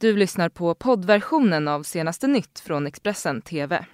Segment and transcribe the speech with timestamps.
[0.00, 3.84] Du lyssnar på poddversionen av senaste nytt från Expressen TV.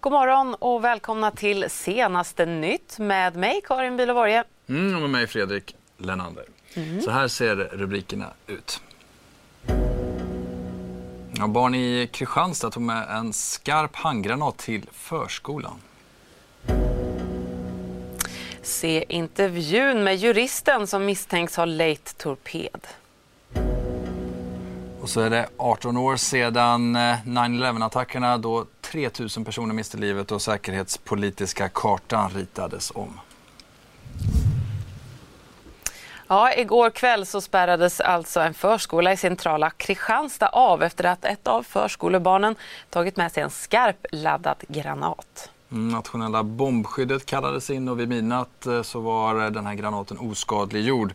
[0.00, 5.26] God morgon och välkomna till senaste nytt med mig Karin Bülow Mm, och med mig
[5.26, 6.44] Fredrik Lennander.
[6.74, 7.00] Mm.
[7.00, 8.80] Så här ser rubrikerna ut.
[11.32, 15.80] Ja, barn i Kristianstad tog med en skarp handgranat till förskolan.
[18.62, 22.86] Se intervjun med juristen som misstänks ha lejt torped.
[25.02, 31.68] Och så är det 18 år sedan 9-11-attackerna då 3000 personer miste livet och säkerhetspolitiska
[31.68, 33.20] kartan ritades om.
[36.28, 41.46] Ja, igår kväll så spärrades alltså en förskola i centrala Kristianstad av efter att ett
[41.46, 42.54] av förskolebarnen
[42.90, 45.50] tagit med sig en skarpladdad granat.
[45.72, 51.14] Mm, nationella bombskyddet kallades in och vid midnatt eh, så var den här granaten oskadliggjord.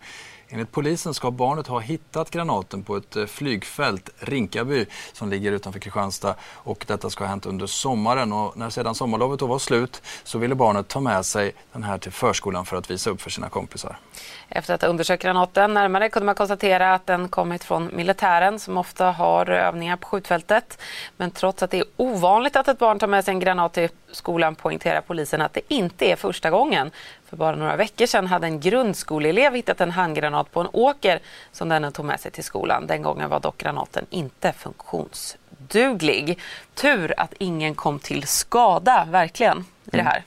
[0.50, 5.80] Enligt polisen ska barnet ha hittat granaten på ett eh, flygfält, Rinkaby, som ligger utanför
[5.80, 6.36] Kristianstad.
[6.42, 8.34] Och detta ska ha hänt under sommaren.
[8.34, 11.98] Och när sedan sommarlovet då var slut så ville barnet ta med sig den här
[11.98, 13.98] till förskolan för att visa upp för sina kompisar.
[14.50, 18.78] Efter att ha undersökt granaten närmare kunde man konstatera att den kommit från militären som
[18.78, 20.82] ofta har övningar på skjutfältet.
[21.18, 23.90] Men trots att det är ovanligt att ett barn tar med sig en granat till
[24.12, 26.92] skolan poängterar polisen att det inte är första gången.
[27.30, 31.20] För bara några veckor sedan hade en grundskoleelev hittat en handgranat på en åker
[31.52, 32.88] som denne tog med sig till skolan.
[32.88, 36.40] Den gången var dock granaten inte funktionsduglig.
[36.74, 40.24] Tur att ingen kom till skada, verkligen, i det här.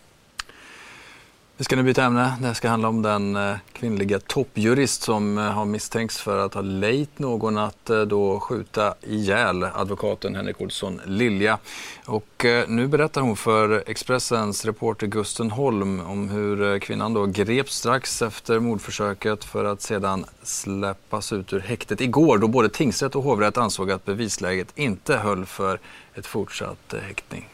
[1.61, 2.33] Vi ska nu byta ämne.
[2.42, 6.61] Det ska handla om den eh, kvinnliga toppjurist som eh, har misstänkts för att ha
[6.61, 11.58] lejt någon att eh, då skjuta ihjäl advokaten Henrik Olsson Lilja.
[12.06, 18.22] Och nu berättar hon för Expressens reporter Gusten Holm om hur kvinnan då greps strax
[18.22, 23.56] efter mordförsöket för att sedan släppas ut ur häktet igår då både tingsrätt och hovrätt
[23.56, 25.78] ansåg att bevisläget inte höll för
[26.14, 27.50] ett fortsatt häktning.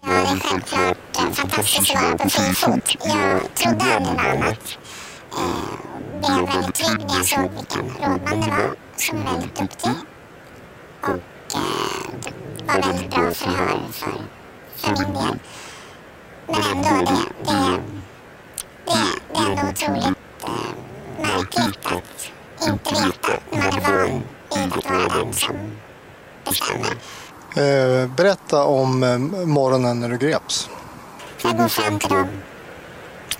[0.00, 2.96] Ja, det är självklart en fantastisk roll på fri fot.
[3.04, 4.78] Jag trodde aldrig något annat.
[5.32, 5.78] Eh,
[6.20, 9.90] blev väldigt trygg när jag såg vilken rådman det var som var väldigt duktig.
[11.00, 12.10] Och eh,
[12.66, 14.12] det var väldigt bra förhör för,
[14.76, 15.38] för min del.
[16.46, 17.80] Men ändå, det, det,
[18.84, 19.02] det,
[19.32, 20.74] det är ändå otroligt eh,
[21.18, 22.30] märkligt att
[22.68, 24.22] inte veta när man är van
[24.54, 25.56] vid att vara den som
[26.44, 26.96] bestämmer.
[27.58, 30.70] Eh, berätta om eh, morgonen när du greps.
[31.42, 32.28] Jag går fram till dem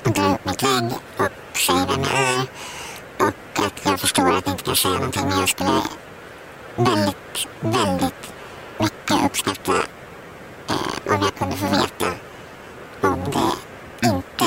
[0.05, 0.85] och drar upp mitt lägg
[1.17, 2.43] och säger vem jag är.
[3.19, 5.83] Och att jag förstår att jag inte kan säga någonting men jag skulle
[6.77, 8.33] väldigt, väldigt
[8.79, 9.73] mycket uppskatta
[10.69, 12.11] eh, om jag kunde få veta
[13.01, 14.38] om det inte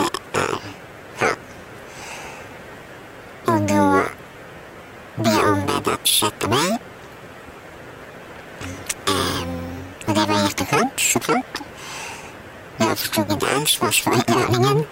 [13.98, 14.86] inte.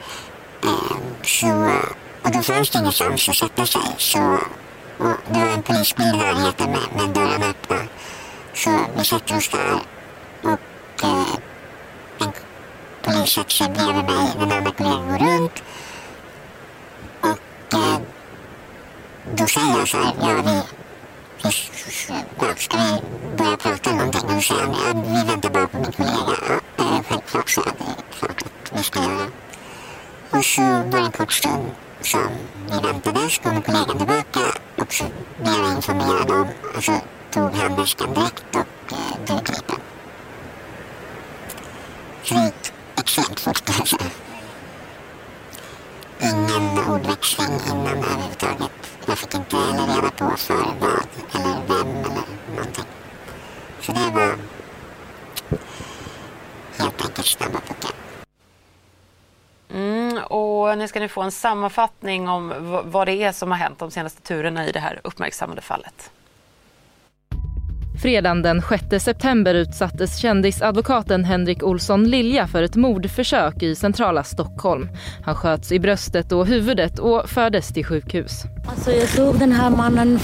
[1.23, 1.47] Så,
[2.23, 3.81] och då fanns det ingenstans att sätta sig.
[3.97, 4.39] Så,
[4.97, 7.77] och det var en polisbil i närheten med, med dörren öppna.
[8.53, 9.79] Så vi satte oss där.
[10.43, 11.35] Och eh,
[12.19, 12.31] en
[13.01, 14.33] polis satte sig bredvid mig.
[14.39, 15.63] Den andra kollegan går runt.
[17.21, 17.99] Och eh,
[19.33, 20.61] då säger jag så här, ja vi
[22.57, 23.01] Ska vi
[23.37, 24.37] börja prata om någonting?
[24.37, 26.61] Och säger han, vi väntar bara på min kollega.
[26.77, 29.31] Ja, självklart, så är det klart.
[30.31, 31.71] Och så var det en kort stund
[32.01, 32.29] som
[32.69, 34.39] vi väntade så kom kollegan tillbaka
[34.77, 35.03] och så
[35.37, 39.79] blev jag informerad om och så tog han väskan direkt och eh, drog klippen.
[42.23, 43.97] Så det gick extremt fort kanske.
[46.21, 48.71] Ingen ordväxling innan överhuvudtaget.
[49.05, 52.23] Jag fick inte heller reda på för vad eller vem eller
[52.55, 52.85] någonting.
[53.81, 54.35] Så det var
[56.77, 57.98] helt enkelt snabba puckar.
[60.29, 62.53] Och nu ska ni få en sammanfattning om
[62.85, 66.11] vad det är som har hänt de senaste turerna i det här uppmärksammade fallet.
[68.01, 74.89] Fredagen den 6 september utsattes kändisadvokaten Henrik Olsson Lilja för ett mordförsök i centrala Stockholm.
[75.25, 78.43] Han sköts i bröstet och huvudet och fördes till sjukhus.
[78.69, 80.19] Alltså jag såg den här mannen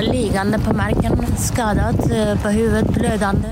[0.00, 3.48] liggande på marken, skadad eh, på huvudet, blödande.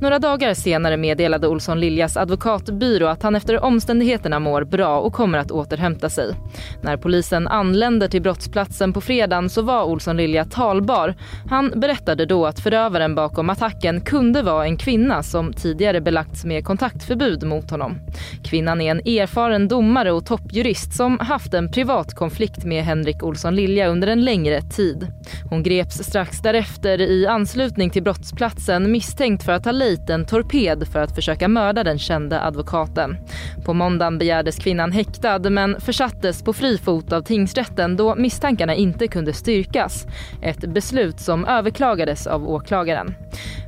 [0.00, 5.38] Några dagar senare meddelade Olsson Liljas advokatbyrå att han efter omständigheterna mår bra och kommer
[5.38, 6.34] att återhämta sig.
[6.82, 11.14] När polisen anlände till brottsplatsen på fredagen så var Olsson Lilja talbar.
[11.50, 16.64] Han berättade då att förövaren bakom attacken kunde vara en kvinna som tidigare belagts med
[16.64, 17.98] kontaktförbud mot honom.
[18.44, 23.54] Kvinnan är en erfaren domare och toppjurist som haft en privat konflikt med Henrik Olsson
[23.54, 25.06] Lilja under en längre tid.
[25.50, 30.88] Hon greps strax därefter i anslutning till brottsplatsen misstänkt för att ha lejt en torped
[30.88, 33.16] för att försöka mörda den kände advokaten.
[33.64, 39.08] På måndagen begärdes kvinnan häktad men försattes på fri fot av tingsrätten då misstankarna inte
[39.08, 40.06] kunde styrkas.
[40.42, 43.14] Ett beslut som överklagades av åklagaren.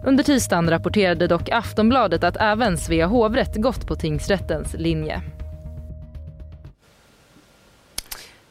[0.05, 5.23] Under tisdagen rapporterade dock Aftonbladet att även Svea hovrätt gått på tingsrättens linje.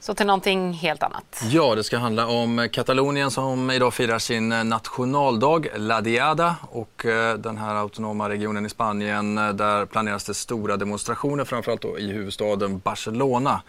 [0.02, 1.44] Så till någonting helt annat.
[1.50, 6.56] Ja, det ska handla om Katalonien som idag firar sin nationaldag, La Diada.
[6.62, 11.82] Och eh, den här autonoma regionen i Spanien, eh, där planeras det stora demonstrationer, framförallt
[11.82, 13.62] då i huvudstaden Barcelona.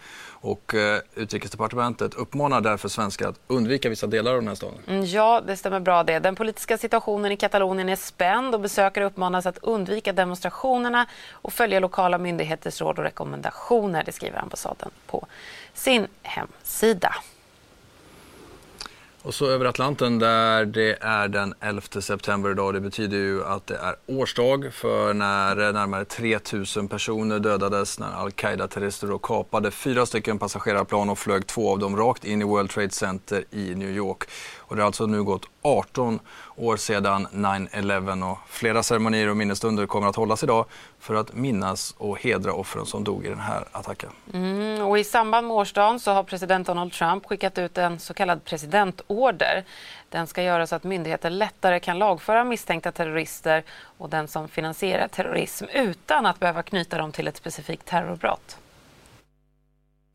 [0.43, 4.79] Och eh, Utrikesdepartementet uppmanar därför svenskar att undvika vissa delar av den här staden.
[4.87, 6.19] Mm, ja, det stämmer bra det.
[6.19, 11.79] Den politiska situationen i Katalonien är spänd och besökare uppmanas att undvika demonstrationerna och följa
[11.79, 15.25] lokala myndigheters råd och rekommendationer, det skriver ambassaden på
[15.73, 17.15] sin hemsida.
[19.25, 22.73] Och så över Atlanten där det är den 11 september idag.
[22.73, 29.19] Det betyder ju att det är årsdag för när närmare 3000 personer dödades när al-Qaida-terrorister
[29.23, 33.43] kapade fyra stycken passagerarplan och flög två av dem rakt in i World Trade Center
[33.51, 34.23] i New York.
[34.73, 36.19] Och det har alltså nu gått 18
[36.55, 40.65] år sedan 9-11 och flera ceremonier och minnesstunder kommer att hållas idag
[40.99, 44.09] för att minnas och hedra offren som dog i den här attacken.
[44.33, 48.13] Mm, och I samband med årsdagen så har president Donald Trump skickat ut en så
[48.13, 49.63] kallad presidentorder.
[50.09, 53.63] Den ska göra så att myndigheter lättare kan lagföra misstänkta terrorister
[53.97, 58.57] och den som finansierar terrorism utan att behöva knyta dem till ett specifikt terrorbrott.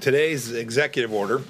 [0.03, 1.41] Today's executive order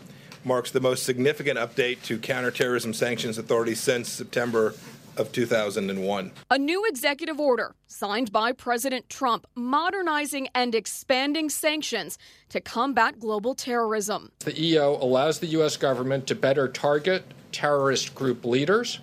[0.45, 4.75] marks the most significant update to counterterrorism sanctions authorities since September
[5.19, 6.33] of 2001.
[6.51, 12.19] A new executive order signed by President Trump modernizing and expanding sanctions
[12.49, 14.31] to combat global terrorism.
[14.41, 15.77] The EO allows the U.S.
[15.77, 19.01] government to better target terrorist group leaders,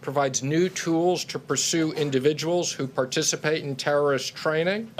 [0.00, 4.90] provides new tools to pursue individuals who participate in terrorist training.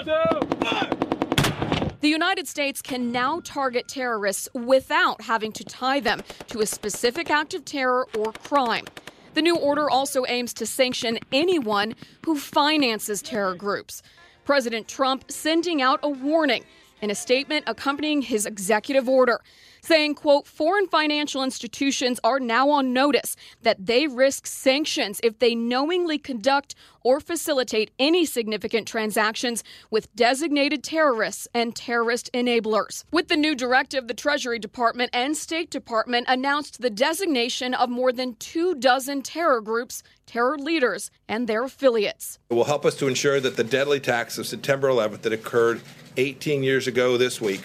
[2.01, 7.29] The United States can now target terrorists without having to tie them to a specific
[7.29, 8.85] act of terror or crime.
[9.33, 14.01] The new order also aims to sanction anyone who finances terror groups.
[14.45, 16.63] President Trump sending out a warning
[17.01, 19.41] in a statement accompanying his executive order
[19.81, 25.55] saying quote foreign financial institutions are now on notice that they risk sanctions if they
[25.55, 33.05] knowingly conduct or facilitate any significant transactions with designated terrorists and terrorist enablers.
[33.11, 38.11] With the new directive, the Treasury Department and State Department announced the designation of more
[38.11, 42.37] than two dozen terror groups, terror leaders, and their affiliates.
[42.49, 45.81] It will help us to ensure that the deadly attacks of September 11th that occurred
[46.19, 47.61] 18 years ago this week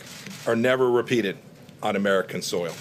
[0.47, 1.37] are never repeated
[1.83, 2.73] on American soil.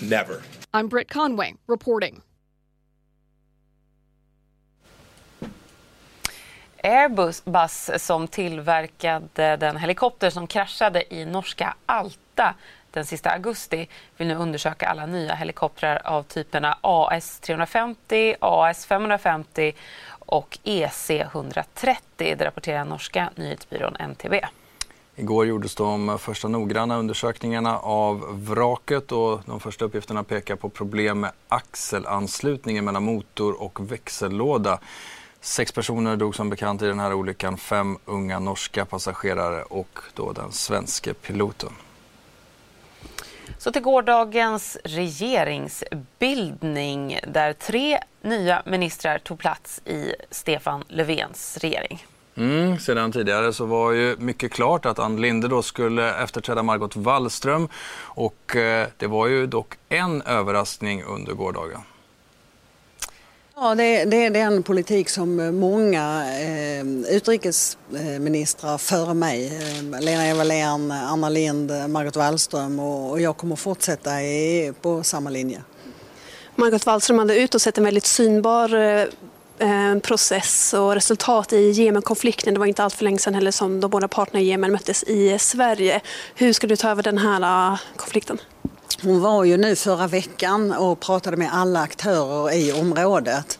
[0.00, 0.42] Never.
[0.72, 2.22] I'm Britt Conway reporting.
[6.84, 12.54] Airbus som tillverkade den helikopter som kraschade i norska Alta
[12.90, 19.74] den sista augusti vill nu undersöka alla nya helikoptrar av typerna AS350, AS550
[20.18, 21.96] och EC130.
[22.18, 24.40] Det rapporterar norska nyhetsbyrån NTV.
[25.16, 31.20] Igår gjordes de första noggranna undersökningarna av vraket och de första uppgifterna pekar på problem
[31.20, 34.78] med axelanslutningen mellan motor och växellåda.
[35.40, 40.32] Sex personer dog som bekant i den här olyckan, fem unga norska passagerare och då
[40.32, 41.72] den svenske piloten.
[43.58, 52.06] Så till gårdagens regeringsbildning där tre nya ministrar tog plats i Stefan Löfvens regering.
[52.34, 56.96] Mm, sedan tidigare så var ju mycket klart att Ann Linde då skulle efterträda Margot
[56.96, 61.80] Wallström och eh, det var ju dock en överraskning under gårdagen.
[63.54, 71.02] Ja, det, det är den politik som många eh, utrikesministrar före mig, eh, Lena Eva-Lena,
[71.02, 75.62] Anna Lind, Margot Wallström och, och jag kommer fortsätta i, på samma linje.
[76.56, 79.08] Margot Wallström hade ut och sett en väldigt synbar eh, Eh,
[79.58, 82.54] Eh, process och resultat i Jemenkonflikten.
[82.54, 85.02] Det var inte allt för länge sedan heller som de båda parterna i Jemen möttes
[85.02, 86.00] i Sverige.
[86.34, 88.38] Hur ska du ta över den här eh, konflikten?
[89.02, 93.58] Hon var ju nu förra veckan och pratade med alla aktörer i området.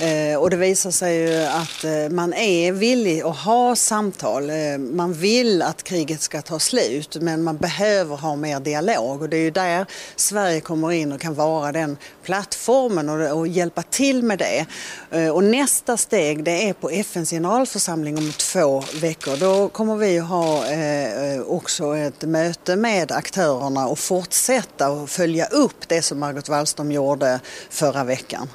[0.00, 4.50] Eh, och det visar sig ju att eh, man är villig att ha samtal.
[4.50, 9.28] Eh, man vill att kriget ska ta slut men man behöver ha mer dialog och
[9.28, 9.86] det är ju där
[10.16, 14.66] Sverige kommer in och kan vara den plattformen och, och hjälpa till med det.
[15.10, 19.36] Eh, och nästa steg det är på FNs generalförsamling om två veckor.
[19.36, 25.46] Då kommer vi ha eh, eh, också ett möte med aktörerna och fortsätta och följa
[25.46, 27.40] upp det som Margot Wallström gjorde
[27.70, 28.48] förra veckan.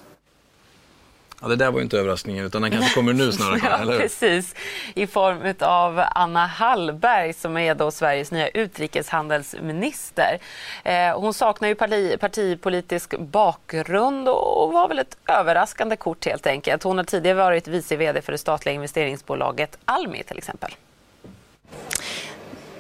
[1.44, 3.60] Ja, det där var ju inte överraskningen utan den kanske kommer nu snarare.
[3.64, 4.00] ja, eller?
[4.00, 4.56] Precis,
[4.94, 10.40] i form av Anna Hallberg som är då Sveriges nya utrikeshandelsminister.
[10.84, 16.84] Eh, hon saknar ju parti, partipolitisk bakgrund och var väl ett överraskande kort helt enkelt.
[16.84, 20.76] Hon har tidigare varit vice vd för det statliga investeringsbolaget Almi till exempel.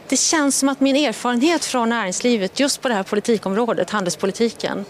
[0.07, 4.85] Det känns som att min erfarenhet från näringslivet just på det här politikområdet, handelspolitiken,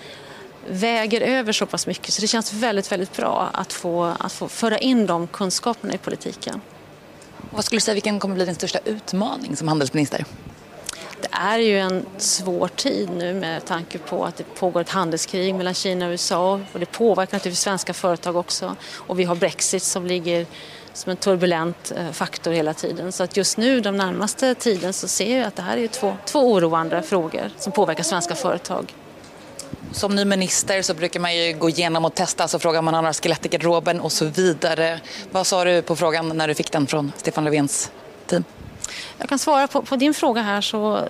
[0.68, 4.48] väger över så pass mycket så det känns väldigt, väldigt bra att få, att få
[4.48, 6.62] föra in de kunskaperna i politiken.
[7.52, 10.26] Vad skulle du säga, vilken kommer bli din största utmaning som handelsminister?
[11.22, 15.56] Det är ju en svår tid nu med tanke på att det pågår ett handelskrig
[15.56, 18.76] mellan Kina och USA och det påverkar naturligtvis svenska företag också.
[18.94, 20.46] Och vi har Brexit som ligger
[20.94, 23.12] som en turbulent eh, faktor hela tiden.
[23.12, 26.16] Så att just nu, de närmaste tiden, så ser jag att det här är två,
[26.26, 28.94] två oroande frågor som påverkar svenska företag.
[29.94, 33.14] Som ny minister så brukar man ju gå igenom och testa så frågar man andra
[33.14, 35.00] skelett i garderoben och så vidare.
[35.32, 37.92] Vad sa du på frågan när du fick den från Stefan Löfvens
[38.28, 38.44] team?
[39.18, 41.08] Jag kan svara på, på din fråga här så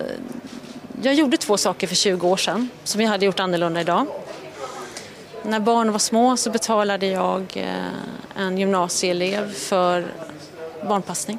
[1.02, 4.06] jag gjorde två saker för 20 år sedan som jag hade gjort annorlunda idag.
[5.42, 10.06] När barnen var små så betalade jag eh, en gymnasieelev för
[10.88, 11.38] barnpassning.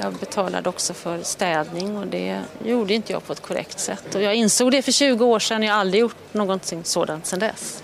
[0.00, 4.14] Jag betalade också för städning och det gjorde inte jag på ett korrekt sätt.
[4.14, 7.38] Och jag insåg det för 20 år sedan, jag har aldrig gjort någonting sådant sedan
[7.38, 7.82] dess.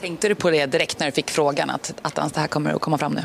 [0.00, 2.80] Tänkte du på det direkt när du fick frågan att, att det här kommer att
[2.80, 3.24] komma fram nu?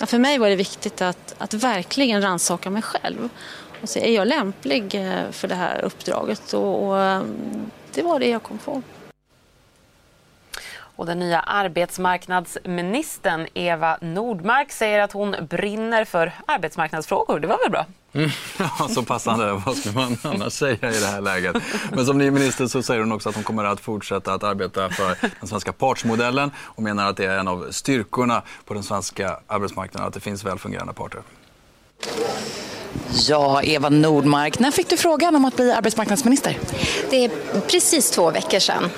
[0.00, 3.28] Ja, för mig var det viktigt att, att verkligen rannsaka mig själv
[3.82, 6.52] och se, är jag lämplig eh, för det här uppdraget?
[6.52, 7.22] Och, och eh,
[7.94, 8.82] det var det jag kom på.
[10.96, 17.40] Och den nya arbetsmarknadsministern Eva Nordmark säger att hon brinner för arbetsmarknadsfrågor.
[17.40, 17.86] Det var väl bra?
[18.12, 19.52] Mm, ja, så passande.
[19.66, 21.56] Vad ska man annars säga i det här läget?
[21.92, 24.90] Men som ny minister så säger hon också att hon kommer att fortsätta att arbeta
[24.90, 29.38] för den svenska partsmodellen och menar att det är en av styrkorna på den svenska
[29.46, 31.22] arbetsmarknaden att det finns välfungerande parter.
[33.28, 36.58] Ja, Eva Nordmark, när fick du frågan om att bli arbetsmarknadsminister?
[37.10, 38.90] Det är precis två veckor sedan.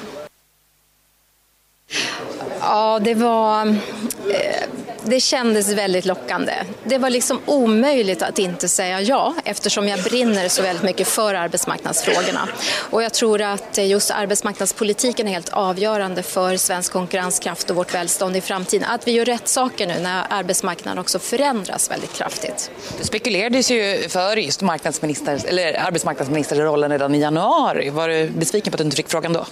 [2.66, 3.66] Ja, det var...
[3.66, 4.68] Eh,
[5.08, 6.52] det kändes väldigt lockande.
[6.84, 11.34] Det var liksom omöjligt att inte säga ja eftersom jag brinner så väldigt mycket för
[11.34, 12.48] arbetsmarknadsfrågorna.
[12.90, 18.36] Och jag tror att just arbetsmarknadspolitiken är helt avgörande för svensk konkurrenskraft och vårt välstånd
[18.36, 18.88] i framtiden.
[18.90, 22.70] Att vi gör rätt saker nu när arbetsmarknaden också förändras väldigt kraftigt.
[22.98, 27.90] Det spekulerades ju för just marknadsminister, eller arbetsmarknadsministerrollen redan i januari.
[27.90, 29.46] Var du besviken på att du inte fick frågan då?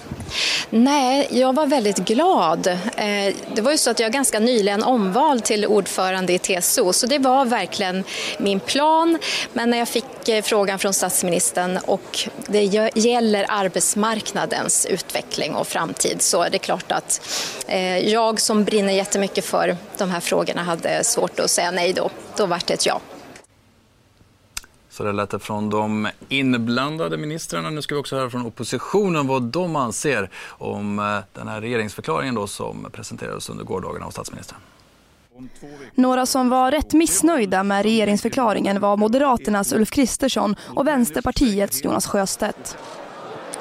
[0.71, 2.67] Nej, jag var väldigt glad.
[2.67, 7.07] Eh, det var ju så att jag ganska nyligen omvald till ordförande i TCO så
[7.07, 8.05] det var verkligen
[8.39, 9.19] min plan.
[9.53, 12.65] Men när jag fick eh, frågan från statsministern och det
[12.95, 17.21] gäller arbetsmarknadens utveckling och framtid så är det klart att
[17.67, 22.11] eh, jag som brinner jättemycket för de här frågorna hade svårt att säga nej då.
[22.37, 23.01] Då var det ett ja.
[24.95, 27.71] Så det lät det från de inblandade ministrarna.
[27.71, 32.35] Nu ska vi också höra från oppositionen vad de anser om eh, den här regeringsförklaringen
[32.35, 34.59] då som presenterades under gårdagen av statsministern.
[35.95, 42.79] Några som var rätt missnöjda med regeringsförklaringen var Moderaternas Ulf Kristersson och Vänsterpartiets Jonas Sjöstedt.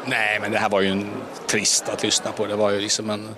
[0.05, 1.05] Nej, men det här var ju
[1.47, 2.45] trist att lyssna på.
[2.45, 3.29] Det var ju liksom en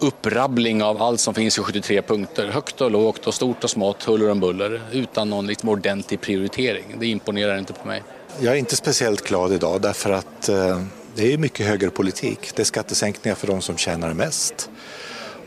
[0.00, 2.46] upprabbling av allt som finns i 73 punkter.
[2.46, 6.84] Högt och lågt och stort och smått, huller om buller, utan någon liksom ordentlig prioritering.
[6.98, 8.02] Det imponerar inte på mig.
[8.40, 10.82] Jag är inte speciellt glad idag därför att eh,
[11.14, 12.54] det är mycket högerpolitik.
[12.54, 14.70] Det är skattesänkningar för de som tjänar mest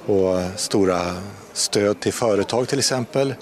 [0.06, 1.02] och stora
[1.54, 3.36] stöd till företag till exempel.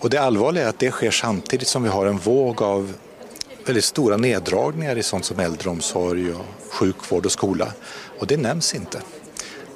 [0.00, 2.94] Och det allvarliga är att det sker samtidigt som vi har en våg av
[3.66, 7.72] väldigt stora neddragningar i sånt som äldreomsorg, och sjukvård och skola.
[8.18, 9.00] Och det nämns inte.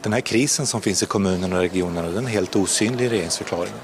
[0.05, 3.79] Den här krisen som finns i kommunerna och regionerna den är helt osynlig i regeringsförklaringen.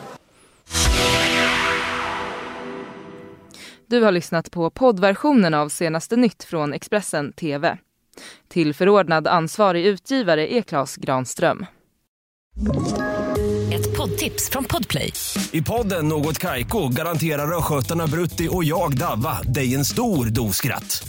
[3.86, 7.78] Du har lyssnat på poddversionen av senaste nytt från Expressen TV.
[8.48, 11.66] Till förordnad ansvarig utgivare är Klas Granström.
[13.72, 15.12] Ett poddtips från Podplay.
[15.52, 21.08] I podden Något Kaiko garanterar östgötarna Brutti och jag, Davva, dig en stor dos skratt.